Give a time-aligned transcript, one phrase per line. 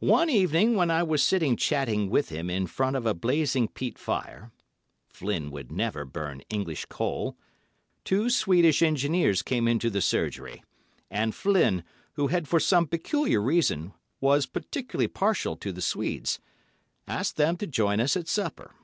[0.00, 3.98] One evening, when I was sitting chatting with him in front of a blazing peat
[3.98, 10.62] fire—Flynn would never burn English coal—two Swedish engineers came into the surgery,
[11.10, 11.84] and Flynn,
[12.14, 13.92] who, for some peculiar reason,
[14.22, 16.40] was particularly partial to the Swedes,
[17.06, 18.74] asked them to join us at supper.